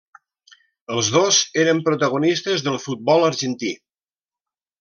[0.95, 3.75] Els dos eren protagonistes del futbol argentí.